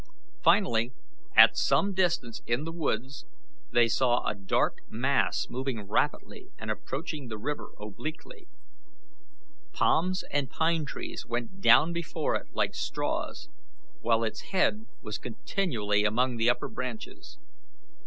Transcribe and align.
Finally, 0.43 0.93
at 1.37 1.55
some 1.55 1.93
distance 1.93 2.41
in 2.47 2.63
the 2.63 2.71
woods 2.71 3.23
they 3.71 3.87
saw 3.87 4.25
a 4.27 4.33
dark 4.33 4.77
mass 4.89 5.45
moving 5.47 5.87
rapidly 5.87 6.49
and 6.57 6.71
approaching 6.71 7.27
the 7.27 7.37
river 7.37 7.67
obliquely. 7.79 8.47
Palms 9.73 10.23
and 10.31 10.49
pine 10.49 10.85
trees 10.85 11.27
went 11.27 11.61
down 11.61 11.93
before 11.93 12.33
it 12.33 12.47
like 12.51 12.73
straws, 12.73 13.47
while 13.99 14.23
its 14.23 14.49
head 14.49 14.87
was 15.03 15.19
continually 15.19 16.03
among 16.03 16.37
the 16.37 16.49
upper 16.49 16.67
branches. 16.67 17.37